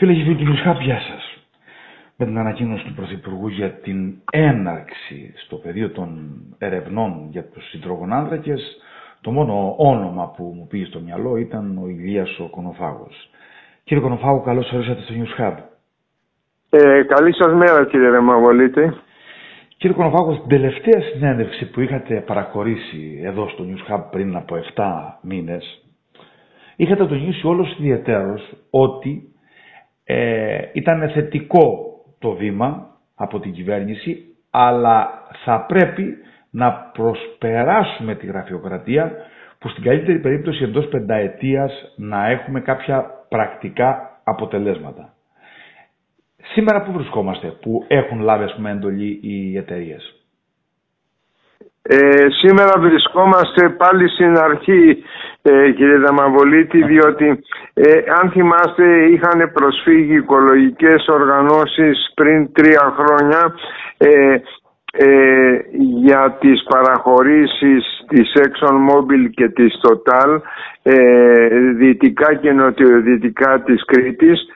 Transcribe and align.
Φίλε 0.00 0.12
και 0.14 0.22
φίλοι 0.22 0.36
του 0.36 0.44
Νιουσχάπ, 0.44 0.80
γεια 0.80 1.00
σας. 1.00 1.38
Με 2.16 2.26
την 2.26 2.38
ανακοίνωση 2.38 2.84
του 2.84 2.94
Πρωθυπουργού 2.94 3.48
για 3.48 3.70
την 3.70 4.14
έναρξη 4.30 5.32
στο 5.44 5.56
πεδίο 5.56 5.90
των 5.90 6.30
ερευνών 6.58 7.28
για 7.30 7.44
τους 7.44 7.68
συντρογονάνθρακες, 7.68 8.76
το 9.20 9.30
μόνο 9.30 9.74
όνομα 9.78 10.32
που 10.36 10.52
μου 10.56 10.66
πήγε 10.66 10.84
στο 10.84 11.00
μυαλό 11.00 11.36
ήταν 11.36 11.78
ο 11.82 11.88
Ηλίας 11.88 12.38
ο 12.38 12.48
Κονοφάγος. 12.48 13.30
Κύριε 13.84 14.02
Κονοφάγο, 14.02 14.40
καλώς 14.40 14.72
ορίσατε 14.72 15.00
στο 15.02 15.14
News 15.14 15.56
Ε, 16.70 17.02
καλή 17.02 17.34
σας 17.34 17.52
μέρα 17.54 17.86
κύριε 17.86 18.08
Ρεμαβολίτη. 18.08 18.92
Κύριε 19.76 19.96
Κονοφάγο, 19.96 20.34
στην 20.34 20.48
τελευταία 20.48 21.00
συνέντευξη 21.00 21.70
που 21.70 21.80
είχατε 21.80 22.20
παραχωρήσει 22.26 23.20
εδώ 23.24 23.48
στο 23.48 23.64
News 23.68 24.00
πριν 24.10 24.36
από 24.36 24.56
7 24.74 25.18
μήνες, 25.22 25.84
είχατε 26.76 27.06
τονίσει 27.06 27.46
όλος 27.46 27.78
ιδιαίτερος 27.78 28.52
ότι 28.70 29.27
ε, 30.10 30.58
ήταν 30.72 31.10
θετικό 31.10 31.88
το 32.18 32.30
βήμα 32.32 32.86
από 33.14 33.40
την 33.40 33.52
κυβέρνηση, 33.52 34.24
αλλά 34.50 35.08
θα 35.44 35.64
πρέπει 35.68 36.14
να 36.50 36.72
προσπεράσουμε 36.72 38.14
τη 38.14 38.26
γραφειοκρατία 38.26 39.12
που 39.58 39.68
στην 39.68 39.82
καλύτερη 39.84 40.18
περίπτωση 40.18 40.62
εντός 40.64 40.88
πενταετίας 40.88 41.92
να 41.96 42.28
έχουμε 42.28 42.60
κάποια 42.60 43.10
πρακτικά 43.28 44.20
αποτελέσματα. 44.24 45.12
Σήμερα 46.52 46.82
που 46.82 46.92
βρισκόμαστε, 46.92 47.48
που 47.48 47.84
έχουν 47.88 48.20
λάβει 48.20 48.44
ας 48.44 48.54
πούμε 48.54 48.70
εντολή 48.70 49.18
οι 49.22 49.56
εταιρείες; 49.56 50.17
Ε, 51.90 52.26
σήμερα 52.30 52.80
βρισκόμαστε 52.80 53.68
πάλι 53.68 54.08
στην 54.08 54.38
αρχή 54.38 55.02
ε, 55.42 55.70
κύριε 55.70 55.96
Δαμαβολίτη 55.98 56.82
διότι 56.84 57.38
ε, 57.74 57.90
αν 58.20 58.30
θυμάστε 58.30 59.04
είχαν 59.10 59.50
προσφύγει 59.52 60.14
οικολογικές 60.16 61.06
οργανώσεις 61.08 62.12
πριν 62.14 62.52
τρία 62.52 62.94
χρόνια 62.98 63.54
ε, 63.96 64.34
ε, 64.92 65.60
για 66.02 66.36
τις 66.40 66.62
παραχωρήσεις 66.68 68.04
της 68.08 68.32
ExxonMobil 68.34 69.30
και 69.34 69.48
της 69.48 69.74
Total 69.82 70.40
ε, 70.82 71.48
δυτικά 71.76 72.34
και 72.34 72.52
νοτιοδυτικά 72.52 73.62
της 73.62 73.84
Κρήτης 73.84 74.46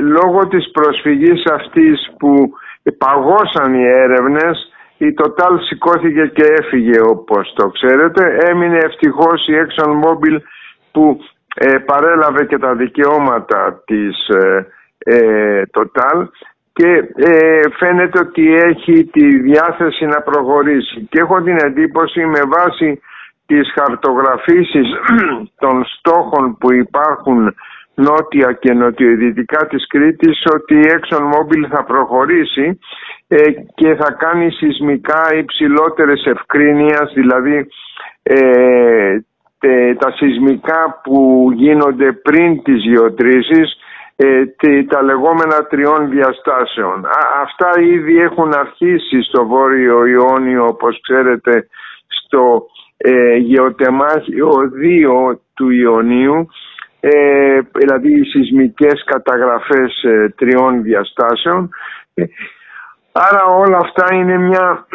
λόγω 0.00 0.48
της 0.48 0.70
προσφυγής 0.70 1.42
αυτής 1.52 2.10
που 2.18 2.50
παγώσαν 2.98 3.74
οι 3.74 3.84
έρευνες 3.84 4.72
η 4.98 5.14
Total 5.20 5.54
σηκώθηκε 5.68 6.26
και 6.26 6.44
έφυγε 6.60 7.00
όπως 7.00 7.52
το 7.56 7.68
ξέρετε. 7.68 8.38
Έμεινε 8.50 8.76
ευτυχώς 8.76 9.46
η 9.46 9.52
ExxonMobil 9.62 10.36
που 10.92 11.20
ε, 11.54 11.78
παρέλαβε 11.78 12.44
και 12.44 12.58
τα 12.58 12.74
δικαιώματα 12.74 13.82
της 13.86 14.28
ε, 14.28 14.66
ε 14.98 15.62
Total 15.78 16.28
και 16.72 16.88
ε, 17.16 17.60
φαίνεται 17.78 18.18
ότι 18.18 18.54
έχει 18.54 19.04
τη 19.04 19.38
διάθεση 19.38 20.06
να 20.06 20.20
προχωρήσει. 20.20 21.06
Και 21.10 21.20
έχω 21.20 21.42
την 21.42 21.56
εντύπωση 21.64 22.24
με 22.24 22.40
βάση 22.56 23.00
τις 23.46 23.72
χαρτογραφήσεις 23.78 24.88
των 25.62 25.84
στόχων 25.84 26.56
που 26.58 26.72
υπάρχουν 26.72 27.54
νότια 27.94 28.52
και 28.52 28.72
νοτιοδυτικά 28.72 29.66
της 29.66 29.86
Κρήτης 29.86 30.42
ότι 30.54 30.74
η 30.74 30.84
ExxonMobil 30.94 31.68
θα 31.70 31.84
προχωρήσει 31.84 32.78
ε, 33.28 33.50
και 33.74 33.94
θα 33.94 34.12
κάνει 34.12 34.50
σεισμικά 34.50 35.34
υψηλότερες 35.38 36.24
ευκρίνειας, 36.24 37.12
δηλαδή 37.14 37.68
ε, 38.22 39.18
τα 39.98 40.12
σεισμικά 40.16 41.00
που 41.02 41.50
γίνονται 41.54 42.12
πριν 42.12 42.62
τις 42.62 42.82
γεωτρήσεις, 42.84 43.76
ε, 44.16 44.44
τα 44.88 45.02
λεγόμενα 45.02 45.66
τριών 45.66 46.10
διαστάσεων. 46.10 47.06
αυτά 47.42 47.80
ήδη 47.80 48.18
έχουν 48.18 48.54
αρχίσει 48.54 49.22
στο 49.22 49.46
Βόρειο 49.46 50.06
Ιόνιο, 50.06 50.64
όπως 50.64 51.00
ξέρετε, 51.00 51.68
στο 52.06 52.66
ε, 52.96 53.36
γεωτεμάχιο 53.36 54.50
2 55.30 55.38
του 55.54 55.70
Ιωνίου, 55.70 56.48
ε, 57.00 57.60
δηλαδή 57.72 58.20
οι 58.20 58.24
σεισμικές 58.24 59.04
καταγραφές 59.04 60.02
ε, 60.02 60.34
τριών 60.36 60.82
διαστάσεων 60.82 61.70
Άρα 63.12 63.44
όλα 63.44 63.78
αυτά 63.78 64.14
είναι 64.14 64.38
μια 64.38 64.86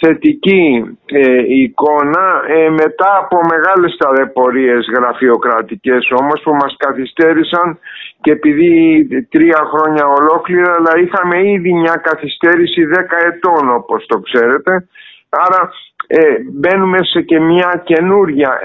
θετική 0.00 0.84
ε, 1.06 1.42
εικόνα. 1.46 2.42
Ε, 2.48 2.68
μετά 2.68 3.16
από 3.18 3.40
μεγάλες 3.50 3.96
ταλαιπωρίες 3.96 4.86
γραφειοκρατικές 4.96 6.12
όμως 6.20 6.40
που 6.44 6.54
μας 6.54 6.74
καθυστέρησαν 6.78 7.78
και 8.20 8.30
επειδή 8.30 9.06
τρία 9.30 9.60
χρόνια 9.72 10.04
ολόκληρα 10.06 10.74
αλλά 10.76 10.92
είχαμε 11.02 11.50
ήδη 11.50 11.72
μια 11.72 11.96
καθυστέρηση 11.96 12.84
δέκα 12.84 13.16
ετών 13.26 13.74
όπως 13.74 14.06
το 14.06 14.18
ξέρετε. 14.18 14.88
Άρα 15.28 15.70
ε, 16.06 16.36
μπαίνουμε 16.52 16.98
σε 17.02 17.20
και 17.20 17.40
μια 17.40 17.82
καινούρια 17.84 18.58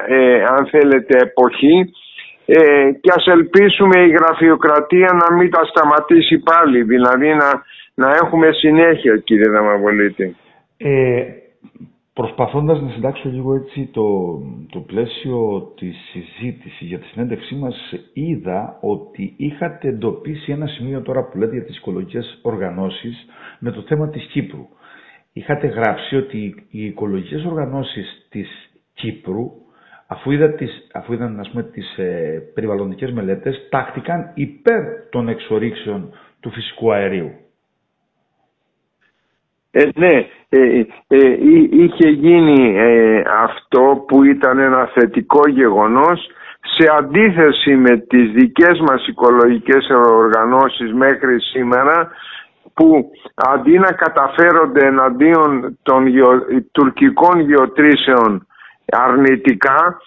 αν 0.57 0.67
θέλετε 0.71 1.17
εποχή. 1.17 1.93
Και 3.01 3.11
ας 3.15 3.27
ελπίσουμε 3.27 3.99
η 3.99 4.09
γραφειοκρατία 4.09 5.09
να 5.21 5.35
μην 5.35 5.51
τα 5.51 5.63
σταματήσει 5.65 6.37
πάλι 6.39 6.83
δηλαδή 6.83 7.33
να 7.33 7.63
να 7.95 8.09
έχουμε 8.23 8.51
συνέχεια 8.51 9.17
κύριε 9.17 9.49
Δαμαβολίτη. 9.49 10.35
Ε, 10.77 11.23
προσπαθώντας 12.13 12.81
να 12.81 12.89
συντάξω 12.89 13.29
λίγο 13.29 13.55
έτσι 13.55 13.89
το, 13.93 14.37
το 14.69 14.79
πλαίσιο 14.79 15.71
της 15.75 15.95
συζήτηση 16.11 16.85
για 16.85 16.99
τη 16.99 17.05
συνέντευξή 17.05 17.55
μας 17.55 17.93
είδα 18.13 18.77
ότι 18.81 19.33
είχατε 19.37 19.87
εντοπίσει 19.87 20.51
ένα 20.51 20.67
σημείο 20.67 21.01
τώρα 21.01 21.23
που 21.23 21.37
λέτε 21.37 21.53
για 21.55 21.65
τις 21.65 21.77
οικολογικές 21.77 22.39
οργανώσεις 22.41 23.25
με 23.59 23.71
το 23.71 23.81
θέμα 23.81 24.09
της 24.09 24.25
Κύπρου. 24.25 24.67
Είχατε 25.33 25.67
γράψει 25.67 26.15
ότι 26.15 26.65
οι 26.69 26.85
οικολογικές 26.85 27.45
οργανώσεις 27.45 28.27
της 28.29 28.71
Κύπρου 28.93 29.51
αφού, 30.07 30.31
είδα 30.31 30.49
τις, 30.53 30.87
αφού 30.93 31.13
είδαν 31.13 31.39
ας 31.39 31.49
πούμε, 31.49 31.63
τις 31.63 31.97
ε, 31.97 32.41
περιβαλλοντικές 32.53 33.11
μελέτες 33.11 33.67
τάχτηκαν 33.69 34.31
υπέρ 34.33 35.09
των 35.09 35.27
εξορίξεων 35.29 36.13
του 36.39 36.49
φυσικού 36.51 36.93
αερίου. 36.93 37.31
Ε, 39.77 39.89
ναι, 39.95 40.27
ε, 40.49 40.85
ε, 41.07 41.37
είχε 41.71 42.09
γίνει 42.09 42.79
αυτό 43.43 44.03
που 44.07 44.23
ήταν 44.23 44.59
ένα 44.59 44.89
θετικό 44.93 45.49
γεγονός 45.49 46.27
σε 46.77 46.89
αντίθεση 46.97 47.75
με 47.75 47.97
τις 47.97 48.31
δικές 48.31 48.79
μας 48.79 49.07
οικολογικές 49.07 49.87
οργανώσεις 49.89 50.93
μέχρι 50.93 51.39
σήμερα 51.39 52.11
που 52.73 53.11
αντί 53.35 53.79
να 53.79 53.91
καταφέρονται 53.91 54.85
εναντίον 54.85 55.77
των 55.83 56.05
τουρκικών 56.71 57.39
γεωτρήσεων 57.39 58.47
αρνητικά 58.91 59.97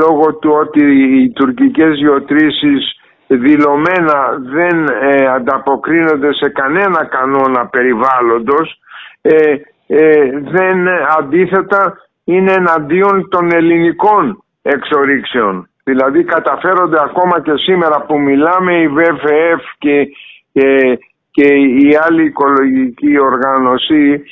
λόγω 0.00 0.34
του 0.34 0.50
ότι 0.60 0.84
οι 0.84 1.30
τουρκικές 1.30 1.96
γεωτρήσεις 1.98 2.96
δηλωμένα 3.26 4.38
δεν 4.38 4.86
ε, 4.88 5.26
ανταποκρίνονται 5.26 6.32
σε 6.32 6.48
κανένα 6.48 7.04
κανόνα 7.04 7.66
περιβάλλοντος 7.66 8.80
ε, 9.20 9.54
ε, 9.86 10.30
δεν 10.40 10.88
αντίθετα 11.18 11.96
είναι 12.24 12.52
εναντίον 12.52 13.28
των 13.28 13.52
ελληνικών 13.52 14.44
εξορίξεων. 14.62 15.68
Δηλαδή 15.84 16.24
καταφέρονται 16.24 17.00
ακόμα 17.00 17.40
και 17.40 17.52
σήμερα 17.56 18.00
που 18.00 18.20
μιλάμε 18.20 18.80
η 18.80 18.88
ΒΦΕΦ 18.88 19.62
και, 19.78 20.08
και, 20.52 20.98
και 21.30 21.46
η 21.54 21.98
άλλη 22.06 22.24
οικολογική 22.24 23.18
οργάνωση 23.18 24.22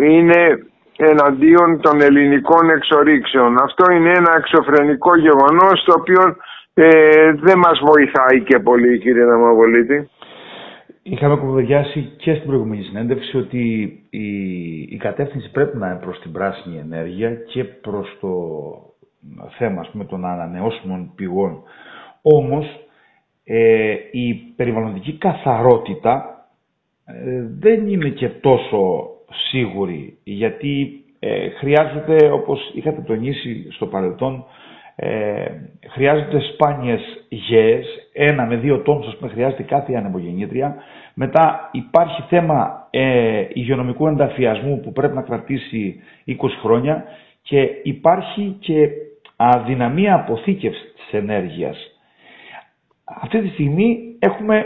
είναι 0.00 0.64
εναντίον 0.96 1.80
των 1.80 2.00
ελληνικών 2.00 2.70
εξορίξεων. 2.70 3.62
Αυτό 3.62 3.92
είναι 3.92 4.10
ένα 4.10 4.32
εξωφρενικό 4.36 5.16
γεγονός 5.16 5.84
το 5.84 5.94
οποίο 5.98 6.36
ε, 6.82 7.32
δεν 7.32 7.58
μας 7.58 7.80
βοηθάει 7.84 8.42
και 8.44 8.58
πολύ 8.58 8.98
κύριε 8.98 9.24
Ναμαβολίτη. 9.24 10.08
Είχαμε 11.02 11.36
κουβεντιάσει 11.36 12.12
και 12.16 12.34
στην 12.34 12.46
προηγούμενη 12.46 12.82
συνέντευξη 12.82 13.36
ότι 13.36 13.62
η, 14.10 14.26
η 14.82 14.96
κατεύθυνση 14.96 15.50
πρέπει 15.50 15.76
να 15.76 15.86
είναι 15.86 16.00
προς 16.00 16.20
την 16.20 16.32
πράσινη 16.32 16.78
ενέργεια 16.78 17.30
και 17.34 17.64
προς 17.64 18.16
το 18.20 18.30
θέμα 19.58 19.86
πούμε, 19.92 20.04
των 20.04 20.24
ανανεώσιμων 20.24 21.12
πηγών. 21.14 21.62
Όμως 22.22 22.66
ε, 23.44 23.94
η 24.10 24.34
περιβαλλοντική 24.56 25.12
καθαρότητα 25.18 26.44
ε, 27.04 27.42
δεν 27.58 27.88
είναι 27.88 28.08
και 28.08 28.28
τόσο 28.28 29.08
σίγουρη 29.50 30.18
γιατί 30.24 31.04
ε, 31.18 31.48
χρειάζεται 31.48 32.30
όπως 32.30 32.70
είχατε 32.74 33.00
τονίσει 33.00 33.66
στο 33.70 33.86
παρελθόν 33.86 34.44
ε, 34.96 35.44
χρειάζονται 35.88 36.40
σπάνιες 36.40 37.00
γέες, 37.28 37.86
ένα 38.12 38.46
με 38.46 38.56
δύο 38.56 38.78
τόνους 38.78 39.06
ας 39.06 39.16
πούμε 39.16 39.30
χρειάζεται 39.30 39.62
κάθε 39.62 39.94
ανεμογεννήτρια. 39.94 40.76
Μετά 41.14 41.68
υπάρχει 41.72 42.22
θέμα 42.28 42.86
ε, 42.90 43.44
υγειονομικού 43.52 44.06
ενταφιασμού 44.06 44.80
που 44.80 44.92
πρέπει 44.92 45.14
να 45.14 45.22
κρατήσει 45.22 46.00
20 46.26 46.32
χρόνια 46.62 47.04
και 47.42 47.68
υπάρχει 47.82 48.56
και 48.60 48.88
αδυναμία 49.36 50.14
αποθήκευσης 50.14 50.92
της 50.94 51.12
ενέργειας. 51.12 51.76
Αυτή 53.04 53.40
τη 53.40 53.48
στιγμή 53.48 54.16
έχουμε 54.18 54.64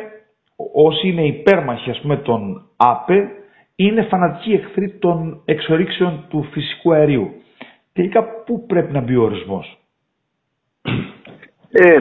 όσοι 0.72 1.08
είναι 1.08 1.26
υπέρμαχοι 1.26 1.90
ας 1.90 2.00
πούμε 2.00 2.16
των 2.16 2.68
ΑΠΕ 2.76 3.28
είναι 3.76 4.02
φανατικοί 4.02 4.52
εχθροί 4.52 4.90
των 4.90 5.42
εξορίξεων 5.44 6.24
του 6.28 6.42
φυσικού 6.52 6.92
αερίου. 6.92 7.30
Τελικά 7.92 8.24
πού 8.46 8.66
πρέπει 8.66 8.92
να 8.92 9.00
μπει 9.00 9.16
ο 9.16 9.22
ορισμός; 9.22 9.78
Ε, 11.76 11.94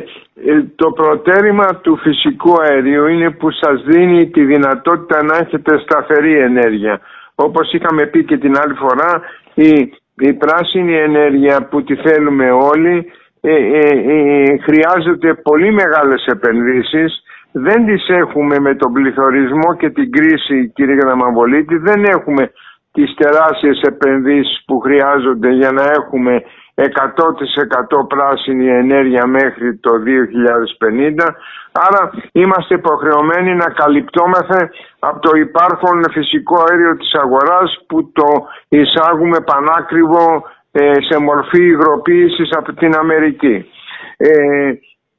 ε, 0.51 0.63
το 0.75 0.91
προτέρημα 0.91 1.65
του 1.81 1.97
φυσικού 1.97 2.61
αερίου 2.61 3.07
είναι 3.07 3.29
που 3.31 3.51
σας 3.51 3.83
δίνει 3.85 4.29
τη 4.29 4.43
δυνατότητα 4.45 5.23
να 5.23 5.35
έχετε 5.35 5.77
σταθερή 5.77 6.39
ενέργεια. 6.39 6.99
Όπως 7.35 7.73
είχαμε 7.73 8.05
πει 8.05 8.23
και 8.23 8.37
την 8.37 8.57
άλλη 8.57 8.73
φορά, 8.73 9.21
η, 9.53 9.93
η 10.17 10.33
πράσινη 10.33 10.95
ενέργεια 10.97 11.67
που 11.69 11.83
τη 11.83 11.95
θέλουμε 11.95 12.51
όλοι 12.51 13.11
ε, 13.41 13.53
ε, 13.53 14.57
χρειάζεται 14.57 15.33
πολύ 15.33 15.71
μεγάλες 15.71 16.25
επενδύσεις. 16.25 17.23
Δεν 17.51 17.85
τις 17.85 18.09
έχουμε 18.09 18.59
με 18.59 18.75
τον 18.75 18.93
πληθωρισμό 18.93 19.75
και 19.77 19.89
την 19.89 20.11
κρίση 20.11 20.71
κύριε 20.75 20.95
Γραμμαβολίτη, 20.95 21.77
δεν 21.77 22.03
έχουμε 22.03 22.51
τις 22.93 23.13
τεράστιες 23.13 23.81
επενδύσεις 23.81 24.63
που 24.65 24.79
χρειάζονται 24.79 25.49
για 25.49 25.71
να 25.71 25.83
έχουμε 25.83 26.43
100% 26.75 26.81
πράσινη 28.07 28.67
ενέργεια 28.67 29.25
μέχρι 29.27 29.75
το 29.75 29.91
2050 31.19 31.27
άρα 31.71 32.11
είμαστε 32.31 32.75
υποχρεωμένοι 32.75 33.55
να 33.55 33.69
καλυπτόμαστε 33.69 34.69
από 34.99 35.19
το 35.19 35.37
υπάρχον 35.37 36.03
φυσικό 36.11 36.63
αέριο 36.69 36.97
της 36.97 37.13
αγοράς 37.13 37.83
που 37.87 38.11
το 38.11 38.29
εισάγουμε 38.67 39.39
πανάκριβο 39.39 40.43
ε, 40.71 40.91
σε 41.09 41.19
μορφή 41.19 41.63
υγροποίησης 41.63 42.49
από 42.51 42.73
την 42.73 42.95
Αμερική. 42.95 43.65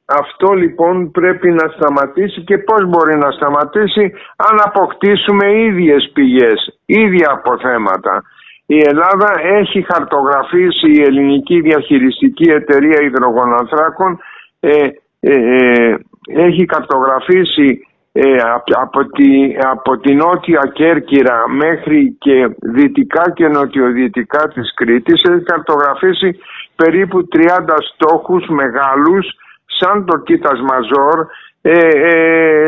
Ε, 0.05 0.13
αυτό 0.19 0.53
λοιπόν 0.53 1.11
πρέπει 1.11 1.51
να 1.51 1.67
σταματήσει 1.67 2.41
και 2.41 2.57
πώς 2.57 2.85
μπορεί 2.85 3.17
να 3.17 3.31
σταματήσει; 3.31 4.13
Αν 4.35 4.59
αποκτήσουμε 4.63 5.59
ίδιες 5.59 6.11
πηγές, 6.13 6.79
ίδια 6.85 7.31
αποθέματα. 7.31 8.23
Η 8.65 8.77
Ελλάδα 8.77 9.33
έχει 9.43 9.85
χαρτογραφήσει 9.91 10.91
η 10.91 11.01
ελληνική 11.01 11.61
διαχειριστική 11.61 12.49
εταιρεία 12.49 13.01
υδρογονανθράκων 13.01 14.19
ε, 14.59 14.87
ε, 15.19 15.31
ε 15.31 15.97
έχει 16.27 16.65
καρτογραφήσει 16.65 17.87
ε, 18.11 18.35
από, 18.81 19.05
τη, 19.05 19.55
από 19.59 19.97
τη 19.97 20.13
νότια 20.13 20.71
Κέρκυρα 20.73 21.49
μέχρι 21.49 22.15
και 22.19 22.55
δυτικά 22.61 23.31
και 23.31 23.47
νοτιοδυτικά 23.47 24.47
της 24.47 24.73
Κρήτης 24.73 25.21
έχει 25.23 25.43
καρτογραφήσει 25.43 26.39
περίπου 26.75 27.27
30 27.35 27.47
στόχους 27.93 28.47
μεγάλους 28.47 29.35
σαν 29.79 30.05
το 30.05 30.17
Κίτας 30.17 30.59
Μαζόρ 30.61 31.25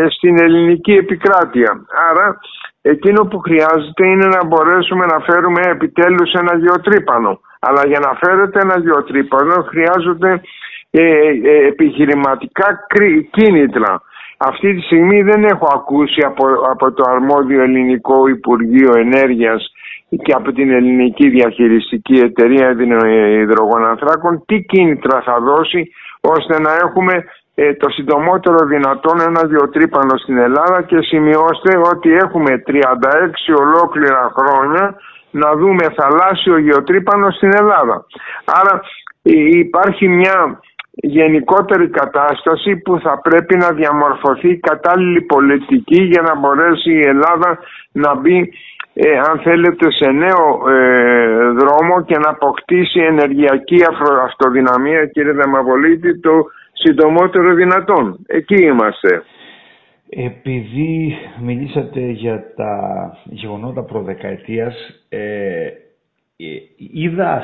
στην 0.09 0.39
ελληνική 0.39 0.91
επικράτεια. 0.91 1.85
Άρα 2.09 2.39
Εκείνο 2.93 3.21
που 3.29 3.39
χρειάζεται 3.39 4.07
είναι 4.07 4.25
να 4.25 4.45
μπορέσουμε 4.45 5.05
να 5.05 5.19
φέρουμε 5.19 5.61
επιτέλους 5.65 6.31
ένα 6.33 6.57
γεωτρύπανο. 6.57 7.39
Αλλά 7.59 7.81
για 7.87 7.99
να 7.99 8.11
φέρετε 8.21 8.59
ένα 8.61 8.79
γεωτρύπανο 8.79 9.55
χρειάζονται 9.71 10.41
ε, 10.89 11.03
ε, 11.03 11.67
επιχειρηματικά 11.67 12.67
κίνητρα. 13.31 14.01
Αυτή 14.37 14.75
τη 14.75 14.81
στιγμή 14.81 15.21
δεν 15.21 15.43
έχω 15.43 15.67
ακούσει 15.73 16.21
από, 16.25 16.45
από 16.71 16.91
το 16.91 17.03
αρμόδιο 17.09 17.61
ελληνικό 17.61 18.27
Υπουργείο 18.27 18.91
Ενέργειας 18.97 19.71
και 20.23 20.33
από 20.33 20.51
την 20.51 20.71
ελληνική 20.71 21.29
διαχειριστική 21.29 22.17
εταιρεία 22.19 22.75
υδρογονανθράκων 23.41 24.43
τι 24.45 24.61
κίνητρα 24.61 25.21
θα 25.21 25.39
δώσει 25.39 25.91
ώστε 26.35 26.59
να 26.59 26.71
έχουμε 26.73 27.23
ε, 27.55 27.73
το 27.73 27.89
συντομότερο 27.89 28.65
δυνατόν 28.65 29.21
ένα 29.21 29.41
γεωτρύπανο 29.45 30.17
στην 30.17 30.37
Ελλάδα 30.37 30.81
και 30.81 30.97
σημειώστε 31.01 31.77
ότι 31.91 32.09
έχουμε 32.13 32.63
36 32.67 32.73
ολόκληρα 33.59 34.33
χρόνια 34.37 34.95
να 35.31 35.55
δούμε 35.55 35.85
θαλάσσιο 35.97 36.57
γεωτρύπανο 36.57 37.31
στην 37.31 37.51
Ελλάδα. 37.55 38.05
Άρα 38.45 38.81
υπάρχει 39.63 40.07
μια 40.07 40.59
γενικότερη 40.91 41.89
κατάσταση 41.89 42.77
που 42.77 42.99
θα 42.99 43.19
πρέπει 43.21 43.57
να 43.57 43.69
διαμορφωθεί 43.71 44.57
κατάλληλη 44.57 45.21
πολιτική 45.21 46.01
για 46.01 46.21
να 46.21 46.35
μπορέσει 46.35 46.91
η 46.91 47.07
Ελλάδα 47.07 47.59
να 47.91 48.15
μπει 48.15 48.49
ε, 48.99 49.17
αν 49.29 49.39
θέλετε 49.39 49.91
σε 49.91 50.11
νέο 50.11 50.69
ε, 50.69 51.49
δρόμο 51.59 52.03
και 52.05 52.17
να 52.17 52.29
αποκτήσει 52.29 52.99
ενεργειακή 52.99 53.79
αυτοδυναμία 54.23 55.05
κύριε 55.05 55.31
Δεμαβολίτη 55.31 56.19
το 56.19 56.31
συντομότερο 56.73 57.53
δυνατόν. 57.53 58.19
Εκεί 58.27 58.63
είμαστε. 58.63 59.23
Επειδή 60.09 61.17
μιλήσατε 61.41 61.99
για 61.99 62.53
τα 62.55 62.73
γεγονότα 63.23 63.83
προδεκαετίας, 63.83 64.75
ε, 65.09 65.65
ε 66.37 66.45
είδα 66.77 67.43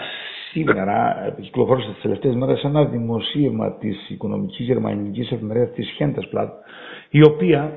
σήμερα, 0.52 1.16
κυκλοφόρησε 1.42 1.92
τις 1.92 2.02
τελευταίες 2.02 2.36
μέρες, 2.36 2.64
ένα 2.64 2.86
δημοσίευμα 2.86 3.78
της 3.78 4.10
οικονομικής 4.10 4.66
γερμανικής 4.66 5.32
εφημερίδας 5.32 5.72
της 5.72 5.90
Χέντεσπλατ, 5.98 6.50
η 7.10 7.26
οποία 7.26 7.72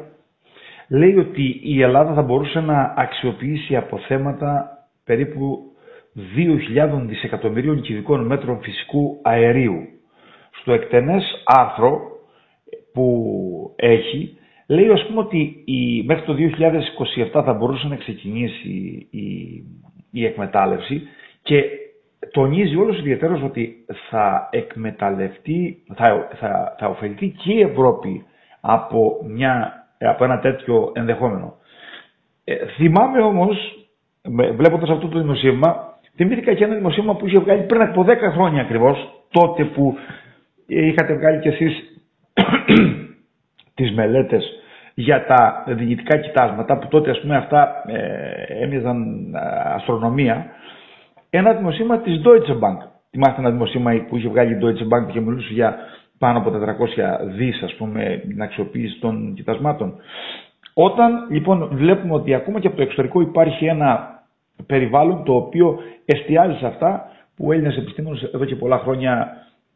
λέει 0.89 1.17
ότι 1.17 1.61
η 1.63 1.83
Ελλάδα 1.83 2.15
θα 2.15 2.23
μπορούσε 2.23 2.61
να 2.61 2.95
αξιοποιήσει 2.97 3.77
αποθέματα 3.77 4.71
περίπου 5.05 5.59
2.000 6.37 7.03
δισεκατομμυρίων 7.07 7.81
κυβικών 7.81 8.27
μέτρων 8.27 8.61
φυσικού 8.63 9.19
αερίου. 9.23 9.89
Στο 10.61 10.73
εκτενές 10.73 11.43
άρθρο 11.45 12.01
που 12.93 13.73
έχει, 13.77 14.39
λέει 14.67 14.89
ας 14.89 15.07
πούμε 15.07 15.21
ότι 15.21 15.63
η, 15.65 16.03
μέχρι 16.03 16.25
το 16.25 16.35
2027 17.33 17.43
θα 17.45 17.53
μπορούσε 17.53 17.89
να 17.89 17.97
ξεκινήσει 17.97 19.07
η, 19.11 19.65
η 20.11 20.25
εκμετάλλευση 20.25 21.03
και 21.43 21.63
τονίζει 22.33 22.77
όλος 22.77 22.99
ιδιαίτερος 22.99 23.43
ότι 23.43 23.85
θα 24.11 24.49
εκμεταλλευτεί, 24.53 25.83
θα, 25.95 26.29
θα, 26.41 26.77
θα 26.79 26.87
ωφεληθεί 26.89 27.29
και 27.29 27.53
η 27.53 27.61
Ευρώπη 27.61 28.25
από, 28.61 29.17
μια, 29.29 29.86
από 29.99 30.25
ένα 30.25 30.39
τέτοιο 30.39 30.93
ενδεχόμενο. 30.95 31.55
Ε, 32.45 32.55
θυμάμαι 32.67 33.23
όμως, 33.23 33.87
βλέποντας 34.57 34.91
αυτό 34.91 35.09
το 35.09 35.19
δημοσίευμα, 35.19 35.99
θυμήθηκα 36.17 36.55
και 36.55 36.65
ένα 36.65 36.75
δημοσίευμα 36.75 37.17
που 37.17 37.27
είχε 37.27 37.39
βγάλει 37.39 37.63
πριν 37.63 37.83
από 37.83 38.05
10 38.09 38.17
χρόνια 38.33 38.63
ακριβώς, 38.63 39.25
τότε 39.31 39.65
που 39.65 39.99
είχατε 40.67 41.15
βγάλει 41.15 41.41
κι 41.41 41.49
εσείς 41.49 42.03
τις 43.75 43.93
μελέτες 43.93 44.45
για 44.95 45.27
τα 45.27 45.65
διοικητικά 45.67 46.17
κοιτάσματα 46.19 46.79
που 46.79 46.89
τότε 46.89 47.11
ας 47.11 47.21
πούμε 47.21 47.37
αυτά 47.37 47.83
ε, 47.87 48.63
έμοιαζαν 48.65 49.31
ε, 49.35 49.39
αστρονομία 49.75 50.47
ένα 51.31 51.53
δημοσίευμα 51.53 51.99
της 51.99 52.21
Deutsche 52.25 52.53
Bank. 52.59 52.79
Θυμάστε 53.11 53.41
ένα 53.41 53.51
δημοσίευμα 53.51 54.05
που 54.09 54.17
είχε 54.17 54.29
βγάλει 54.29 54.53
η 54.55 54.59
Deutsche 54.63 54.87
Bank 54.93 55.13
και 55.13 55.21
μιλούσε 55.21 55.53
για 55.53 55.77
πάνω 56.19 56.39
από 56.39 56.51
400 56.51 57.27
δις 57.37 57.63
ας 57.63 57.75
πούμε 57.75 58.23
την 58.29 58.43
αξιοποίηση 58.43 58.99
των 59.01 59.35
κοιτασμάτων. 59.35 59.95
Όταν 60.75 61.27
λοιπόν 61.31 61.69
βλέπουμε 61.73 62.15
ότι 62.15 62.35
ακόμα 62.35 62.61
και 62.61 62.67
από 62.67 62.77
το 62.77 62.83
εξωτερικό 62.83 63.21
υπάρχει 63.21 63.67
ένα 63.67 64.23
περιβάλλον 64.67 65.25
το 65.25 65.35
οποίο 65.35 65.79
εστιάζει 66.05 66.59
σε 66.59 66.67
αυτά 66.67 67.11
που 67.37 67.53
Έλληνες 67.53 67.77
επιστήμονες 67.77 68.23
εδώ 68.23 68.45
και 68.45 68.57
πολλά 68.57 68.79
χρόνια 68.79 69.29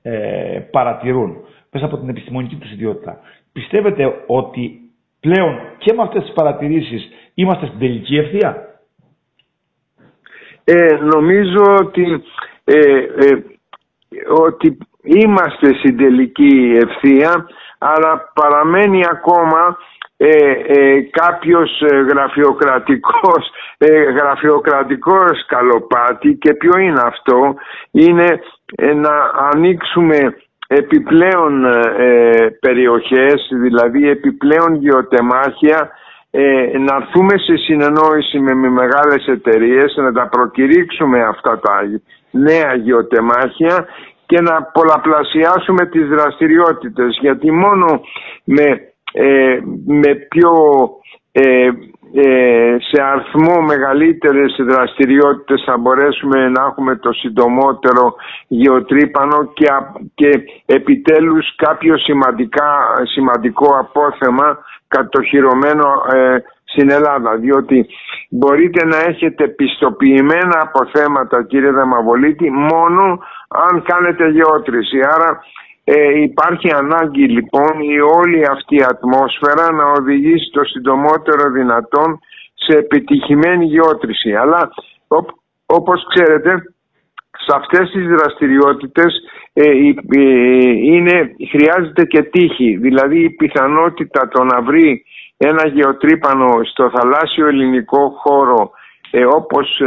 ε, 0.03 0.61
παρατηρούν 0.71 1.37
μέσα 1.71 1.85
από 1.85 1.99
την 1.99 2.09
επιστημονική 2.09 2.57
τους 2.57 2.73
ιδιότητα. 2.73 3.19
Πιστεύετε 3.53 4.25
ότι 4.27 4.81
πλέον 5.21 5.59
και 5.79 5.93
με 5.93 6.03
αυτές 6.03 6.23
τις 6.23 6.33
παρατηρήσεις 6.33 7.09
είμαστε 7.35 7.67
στην 7.67 7.79
τελική 7.79 8.17
ευθεία; 8.17 8.65
Ε, 10.65 10.97
νομίζω 10.97 11.63
ότι, 11.81 12.23
ε, 12.65 12.79
ε, 12.99 13.43
ότι 14.43 14.79
είμαστε 15.03 15.75
στην 15.75 15.97
τελική 15.97 16.79
ευθεία 16.83 17.47
αλλά 17.79 18.31
παραμένει 18.35 19.01
ακόμα 19.11 19.77
ε, 20.17 20.51
ε, 20.67 21.01
κάποιος 21.11 21.81
ε, 21.81 21.97
γραφειοκρατικός, 21.97 23.51
ε, 23.79 24.03
γραφειοκρατικός 24.03 25.41
σκαλοπάτι 25.45 26.35
και 26.35 26.55
ποιο 26.55 26.79
είναι 26.79 27.03
αυτό; 27.05 27.55
Είναι 27.91 28.41
ε, 28.77 28.93
να 28.93 29.13
ανοίξουμε 29.53 30.37
επιπλέον 30.67 31.65
περιοχές 32.61 33.49
δηλαδή 33.63 34.09
επιπλέον 34.09 34.75
γεωτεμάχια 34.75 35.91
να 36.79 36.95
έρθουμε 36.95 37.39
σε 37.39 37.57
συνεννόηση 37.57 38.39
με, 38.39 38.55
με 38.55 38.69
μεγάλες 38.69 39.27
εταιρείες 39.27 39.95
να 39.97 40.13
τα 40.13 40.29
προκηρύξουμε 40.29 41.23
αυτά 41.23 41.61
τα 41.61 41.81
νέα 42.31 42.75
γεωτεμάχια 42.75 43.87
και 44.31 44.41
να 44.41 44.63
πολλαπλασιάσουμε 44.63 45.87
τις 45.87 46.09
δραστηριότητες 46.09 47.19
γιατί 47.21 47.51
μόνο 47.53 48.01
με 48.45 48.67
ε, 49.13 49.59
με 49.87 50.15
πιο 50.15 50.51
ε, 51.33 51.69
ε, 52.15 52.77
σε 52.91 53.03
αριθμό 53.03 53.61
μεγαλύτερες 53.61 54.57
δραστηριότητες 54.61 55.63
θα 55.67 55.77
μπορέσουμε 55.79 56.49
να 56.49 56.63
έχουμε 56.69 56.97
το 56.97 57.13
συντομότερο 57.13 58.15
γεωτρύπανο 58.49 59.53
και, 59.53 59.67
και 60.15 60.31
επιτέλους 60.67 61.55
κάποιο 61.57 61.99
σημαντικά, 61.99 62.71
σημαντικό 63.15 63.69
απόθεμα 63.79 64.59
κατοχυρωμένο 64.89 65.87
ε, 66.15 66.37
στην 66.73 66.91
Ελλάδα 66.91 67.37
διότι 67.37 67.87
μπορείτε 68.31 68.87
να 68.87 68.97
έχετε 68.97 69.49
πιστοποιημένα 69.49 70.61
αποθέματα 70.61 71.45
κύριε 71.45 71.71
Δαμαβολίτη 71.71 72.51
μόνο 72.51 73.19
αν 73.49 73.83
κάνετε 73.83 74.29
γεώτρηση 74.29 74.99
άρα 75.15 75.41
ε, 75.85 76.21
υπάρχει 76.21 76.71
ανάγκη 76.73 77.29
λοιπόν 77.29 77.81
η 77.81 78.01
όλη 78.01 78.47
αυτή 78.51 78.77
η 78.77 78.85
ατμόσφαιρα 78.89 79.73
να 79.73 79.85
οδηγήσει 79.99 80.51
το 80.53 80.65
συντομότερο 80.65 81.51
δυνατόν 81.51 82.21
σε 82.55 82.79
επιτυχημένη 82.79 83.65
γεώτρηση. 83.65 84.35
Αλλά 84.35 84.71
όπως 85.67 86.07
ξέρετε 86.15 86.51
σε 87.45 87.53
αυτές 87.55 87.91
τις 87.91 88.07
δραστηριότητες 88.07 89.13
ε, 89.53 89.71
είναι, 90.85 91.35
χρειάζεται 91.51 92.05
και 92.05 92.23
τύχη. 92.23 92.77
Δηλαδή 92.77 93.21
η 93.21 93.31
πιθανότητα 93.31 94.29
το 94.29 94.45
να 94.45 94.63
βρει 94.63 95.05
ένα 95.37 95.67
γεωτρύπανο 95.67 96.61
στο 96.65 96.91
θαλάσσιο 96.95 97.47
ελληνικό 97.47 98.15
χώρο 98.23 98.71
ε, 99.11 99.25
όπως 99.25 99.81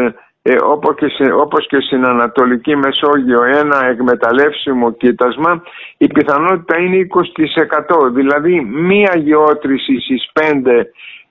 ε, 0.45 0.55
όπως, 0.63 0.95
και, 0.95 1.31
όπως 1.31 1.67
και 1.67 1.79
στην 1.79 2.05
Ανατολική 2.05 2.75
Μεσόγειο 2.75 3.43
ένα 3.43 3.85
εκμεταλλεύσιμο 3.85 4.91
κοίτασμα 4.91 5.63
η 5.97 6.07
πιθανότητα 6.07 6.79
είναι 6.79 7.07
20% 8.05 8.11
δηλαδή 8.13 8.61
μία 8.61 9.13
γεώτρηση 9.17 9.99
στις 9.99 10.31
5 10.33 10.85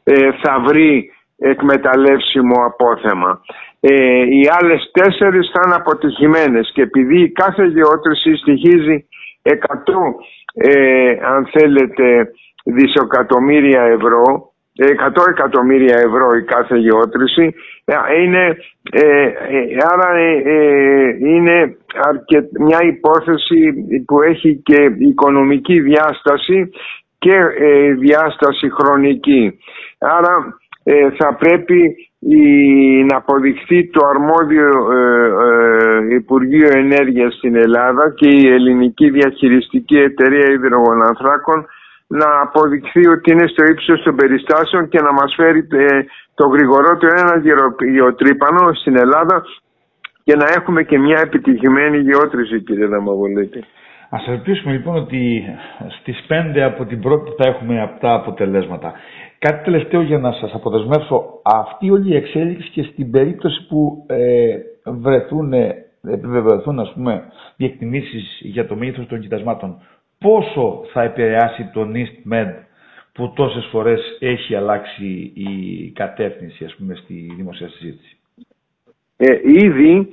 ε, 0.05 0.31
θα 0.43 0.61
βρει 0.67 1.13
εκμεταλλεύσιμο 1.43 2.65
απόθεμα 2.65 3.41
ε, 3.81 3.95
οι 4.23 4.49
άλλες 4.61 4.91
τέσσερις 4.93 5.51
θα 5.53 5.61
είναι 5.67 5.75
αποτυχημένες 5.75 6.71
και 6.75 6.83
επειδή 6.83 7.31
κάθε 7.31 7.65
γεώτρηση 7.67 8.37
στοιχίζει 8.37 9.07
100 9.43 9.55
ε, 10.55 11.11
αν 11.23 11.49
θέλετε 11.53 12.31
δισεκατομμύρια 12.65 13.83
ευρώ 13.83 14.53
100 14.79 14.85
εκατομμύρια 15.29 15.97
ευρώ 15.99 16.29
η 16.37 16.45
κάθε 16.45 16.77
γεώτρηση 16.77 17.55
ε, 17.85 17.95
είναι, 18.23 18.57
ε, 18.93 19.25
ε, 19.27 19.77
άρα 19.93 20.21
είναι 21.19 21.77
μια 22.59 22.79
υπόθεση 22.83 23.73
που 24.07 24.23
έχει 24.23 24.61
και 24.63 24.91
οικονομική 24.99 25.81
διάσταση 25.81 26.71
και 27.19 27.39
διάσταση 27.99 28.71
χρονική. 28.71 29.59
Άρα 29.99 30.59
θα 31.19 31.35
πρέπει 31.35 31.97
να 33.11 33.17
αποδειχθεί 33.17 33.89
το 33.91 34.01
αρμόδιο 34.07 34.69
Υπουργείο 36.11 36.69
Ενέργειας 36.73 37.35
στην 37.35 37.57
Ελλάδα 37.57 38.13
και 38.17 38.29
η 38.29 38.47
Ελληνική 38.47 39.11
Διαχειριστική 39.11 39.97
Εταιρεία 39.99 40.51
Ιδρυγονανθράκων 40.53 41.67
να 42.19 42.41
αποδειχθεί 42.43 43.07
ότι 43.09 43.31
είναι 43.33 43.47
στο 43.47 43.65
ύψος 43.65 44.03
των 44.03 44.17
περιστάσεων 44.17 44.89
και 44.89 45.01
να 45.01 45.13
μας 45.13 45.35
φέρει 45.37 45.59
ε, 45.71 45.87
το 46.35 46.47
γρηγορότερο 46.49 47.13
ένα 47.19 47.35
γεωτρύπανο 47.95 48.75
στην 48.75 48.97
Ελλάδα 48.97 49.45
και 50.25 50.35
να 50.37 50.45
έχουμε 50.57 50.83
και 50.83 50.99
μια 50.99 51.19
επιτυχημένη 51.21 51.99
γεώτρηση 51.99 52.61
κύριε 52.61 52.87
Δαμαβολίτη. 52.87 53.65
Ας 54.11 54.27
ελπίσουμε 54.29 54.73
λοιπόν 54.73 54.97
ότι 54.97 55.45
στις 56.01 56.27
5 56.55 56.59
από 56.59 56.85
την 56.85 57.01
πρώτη 57.01 57.31
θα 57.39 57.49
έχουμε 57.49 57.83
αυτά 57.83 58.15
αποτελέσματα. 58.15 58.93
Κάτι 59.43 59.65
τελευταίο 59.65 60.03
για 60.03 60.19
να 60.19 60.33
σας 60.33 60.53
αποδεσμεύσω. 60.55 61.41
Αυτή 61.43 61.91
όλη 61.91 62.11
η 62.13 62.17
εξέλιξη 62.17 62.71
και 62.71 62.83
στην 62.83 63.11
περίπτωση 63.11 63.67
που 63.67 64.05
ε, 64.09 64.57
βρεθούν, 64.85 65.53
επιβεβαιωθούν 66.03 66.79
ας 66.81 66.93
πούμε 66.93 67.23
διεκτιμήσεις 67.57 68.39
για 68.43 68.67
το 68.67 68.77
μέγεθος 68.77 69.07
των 69.07 69.21
κοιτασμάτων 69.21 69.79
πόσο 70.19 70.83
θα 70.93 71.03
επηρεάσει 71.03 71.71
τον 71.73 71.93
EastMed 71.95 72.53
που 73.13 73.33
τόσες 73.37 73.65
φορές 73.71 74.17
έχει 74.21 74.55
αλλάξει 74.55 75.33
η 75.35 75.91
κατεύθυνση 75.95 76.65
ας 76.65 76.75
πούμε 76.75 76.95
στη 76.95 77.33
δημοσία 77.37 77.69
συζήτηση; 77.69 78.17
Ε, 79.17 79.27
ήδη 79.45 80.09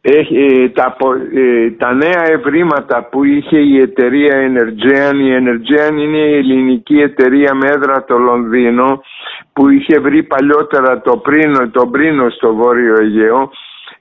ε, 0.00 0.68
τα, 0.68 0.96
ε, 1.34 1.70
τα 1.70 1.92
νέα 1.94 2.22
ευρήματα 2.26 3.08
που 3.10 3.24
είχε 3.24 3.58
η 3.58 3.80
εταιρεία 3.80 4.34
Energean, 4.34 5.14
η 5.14 5.30
Energean 5.40 5.92
είναι 5.92 6.18
η 6.18 6.36
ελληνική 6.36 6.98
εταιρεία 6.98 7.54
με 7.54 7.68
έδρα 7.68 8.04
το 8.04 8.18
Λονδίνο 8.18 9.02
που 9.52 9.68
είχε 9.68 9.98
βρει 9.98 10.22
παλιότερα 10.22 11.00
το 11.00 11.16
πρίνο, 11.16 11.68
το 11.70 11.86
πρίνο 11.86 12.30
στο 12.30 12.54
Βόρειο 12.54 12.94
Αιγαίο 13.00 13.50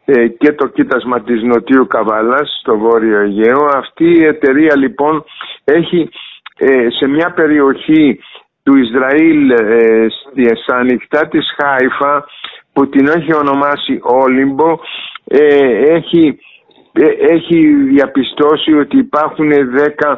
ε, 0.06 0.28
και 0.28 0.52
το 0.52 0.68
κοίτασμα 0.68 1.22
της 1.22 1.44
Νοτιού 1.44 1.88
Καβάλας 1.88 2.58
στο 2.62 2.78
Βόρειο 2.78 3.20
Αιγαίο. 3.20 3.66
Αυτή 3.74 4.06
η 4.06 4.26
εταιρεία 4.26 4.78
λοιπόν 4.78 5.24
έχει 5.64 6.10
ε, 6.58 6.88
σε 6.90 7.08
μια 7.08 7.32
περιοχή 7.32 8.20
του 8.64 8.78
Ισραήλ 8.78 9.50
ε, 9.50 10.08
στα 10.64 10.76
ανοιχτά 10.76 11.28
της 11.28 11.46
Χάιφα 11.58 12.26
που 12.78 12.90
την 12.90 13.08
έχει 13.08 13.34
ονομάσει 13.34 14.00
Όλυμπο 14.02 14.80
έχει, 15.88 16.40
έχει 17.30 17.74
διαπιστώσει 17.74 18.74
ότι 18.74 18.98
υπάρχουν 18.98 19.50
10 19.50 20.18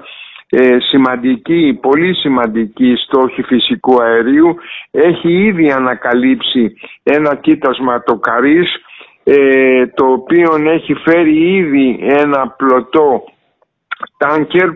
σημαντικοί, 0.89 1.77
πολύ 1.81 2.15
σημαντικοί 2.15 2.95
στόχοι 2.95 3.41
φυσικού 3.43 4.01
αερίου. 4.01 4.55
Έχει 4.91 5.31
ήδη 5.31 5.71
ανακαλύψει 5.71 6.73
ένα 7.03 7.35
κοίτασμα 7.35 8.03
το 8.03 8.15
Καρίς 8.15 8.75
ε, 9.23 9.87
το 9.87 10.05
οποίο 10.05 10.55
έχει 10.65 10.93
φέρει 10.93 11.55
ήδη 11.55 11.99
ένα 12.01 12.55
πλωτό 12.57 13.23
τάνκερ 14.17 14.69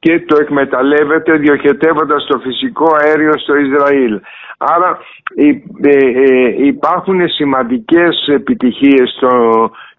και 0.00 0.20
το 0.20 0.36
εκμεταλλεύεται 0.40 1.32
διοχετεύοντας 1.36 2.26
το 2.26 2.38
φυσικό 2.38 2.96
αέριο 3.00 3.32
στο 3.38 3.56
Ισραήλ. 3.56 4.20
Άρα 4.58 4.98
ε, 5.36 5.48
ε, 5.88 6.66
υπάρχουν 6.66 7.28
σημαντικές 7.28 8.26
επιτυχίες 8.26 9.10
στο, 9.16 9.30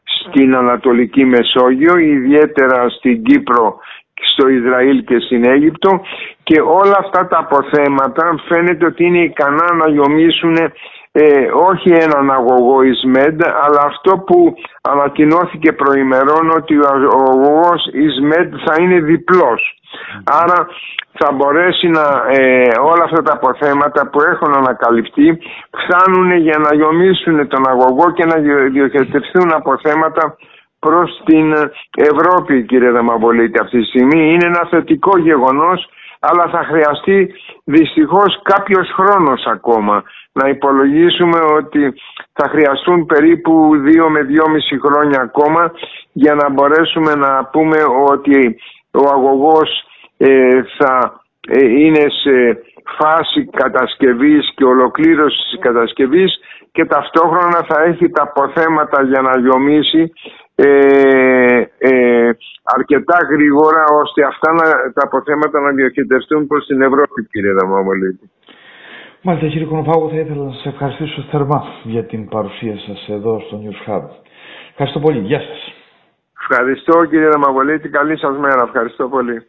στην 0.04 0.56
Ανατολική 0.56 1.26
Μεσόγειο, 1.26 1.98
ιδιαίτερα 1.98 2.90
στην 2.90 3.24
Κύπρο, 3.24 3.80
στο 4.34 4.48
Ισραήλ 4.48 5.04
και 5.04 5.20
στην 5.20 5.46
Αίγυπτο 5.50 6.02
και 6.44 6.62
όλα 6.62 6.98
αυτά 7.00 7.28
τα 7.28 7.38
αποθέματα 7.38 8.36
φαίνεται 8.48 8.86
ότι 8.86 9.06
είναι 9.06 9.24
ικανά 9.24 9.74
να 9.74 9.90
γιομίσουν 9.90 10.56
ε, 11.12 11.50
όχι 11.70 11.90
έναν 11.90 12.32
αγωγό 12.32 12.82
Ισμέντ 12.82 13.42
αλλά 13.64 13.82
αυτό 13.86 14.18
που 14.18 14.54
ανακοινώθηκε 14.82 15.72
προημερών 15.72 16.50
ότι 16.50 16.78
ο 16.78 16.88
αγωγός 16.88 17.90
Ισμέντ 17.94 18.54
θα 18.66 18.82
είναι 18.82 19.00
διπλός. 19.00 19.81
Άρα 20.24 20.68
θα 21.20 21.32
μπορέσει 21.32 21.88
να 21.88 22.06
ε, 22.30 22.64
όλα 22.92 23.04
αυτά 23.04 23.22
τα 23.22 23.34
αποθέματα 23.34 24.10
που 24.10 24.22
έχουν 24.22 24.54
ανακαλυφθεί 24.54 25.38
φτάνουν 25.82 26.32
για 26.38 26.58
να 26.58 26.76
γιομίσουν 26.76 27.48
τον 27.48 27.68
αγωγό 27.68 28.12
και 28.12 28.26
να 28.26 28.36
διοχετευθούν 28.70 29.54
αποθέματα 29.54 30.36
προς 30.80 31.22
την 31.26 31.54
Ευρώπη 32.12 32.64
κύριε 32.64 32.92
Δαμαβολίτη 32.92 33.60
αυτή 33.62 33.80
τη 33.80 33.86
στιγμή. 33.86 34.34
Είναι 34.34 34.46
ένα 34.46 34.68
θετικό 34.70 35.18
γεγονός 35.18 35.90
αλλά 36.24 36.48
θα 36.50 36.64
χρειαστεί 36.64 37.34
δυστυχώς 37.64 38.40
κάποιος 38.44 38.88
χρόνος 38.98 39.46
ακόμα 39.46 40.04
να 40.32 40.50
υπολογίσουμε 40.50 41.40
ότι 41.58 41.94
θα 42.34 42.50
χρειαστούν 42.50 43.06
περίπου 43.06 43.72
2 44.06 44.10
με 44.10 44.22
2,5 44.22 44.80
χρόνια 44.86 45.22
ακόμα 45.22 45.72
για 46.12 46.34
να 46.34 46.50
μπορέσουμε 46.50 47.16
να 47.16 47.46
πούμε 47.46 47.78
ότι 48.12 48.60
ο 48.92 49.04
αγωγός 49.14 49.70
ε, 50.18 50.62
θα 50.78 51.22
ε, 51.48 51.66
είναι 51.66 52.06
σε 52.24 52.62
φάση 52.98 53.46
κατασκευής 53.46 54.52
και 54.56 54.64
ολοκλήρωσης 54.66 55.44
της 55.50 55.60
κατασκευής 55.60 56.40
και 56.72 56.86
ταυτόχρονα 56.86 57.66
θα 57.70 57.82
έχει 57.84 58.10
τα 58.10 58.24
αποθέματα 58.24 59.04
για 59.04 59.22
να 59.22 59.32
διομήσει 59.32 60.12
ε, 60.56 60.68
ε, 61.78 62.30
αρκετά 62.64 63.18
γρήγορα 63.32 63.84
ώστε 64.04 64.24
αυτά 64.26 64.52
να, 64.52 64.66
τα 64.94 65.02
αποθέματα 65.04 65.60
να 65.60 65.72
διοχετευτούν 65.72 66.48
προς 66.48 66.66
την 66.66 66.82
Ευρώπη 66.82 67.26
κύριε 67.32 67.52
Δαμόμολίτη. 67.54 68.30
Μάλιστα 69.22 69.48
κύριε 69.48 69.66
Κονοφάγου 69.68 70.10
θα 70.10 70.16
ήθελα 70.16 70.44
να 70.44 70.52
σας 70.52 70.66
ευχαριστήσω 70.66 71.22
θερμά 71.32 71.64
για 71.84 72.04
την 72.06 72.30
παρουσία 72.30 72.78
σας 72.88 73.08
εδώ 73.10 73.40
στο 73.48 73.62
News 73.64 73.90
Hub. 73.92 74.02
Ευχαριστώ 74.70 75.00
πολύ. 75.00 75.20
Γεια 75.20 75.40
σας. 75.40 75.81
Ευχαριστώ 76.54 77.06
κύριε 77.06 77.30
Δαμαβολίτη. 77.30 77.90
Καλή 77.90 78.18
σας 78.18 78.38
μέρα. 78.38 78.64
Ευχαριστώ 78.64 79.10
πολύ. 79.10 79.48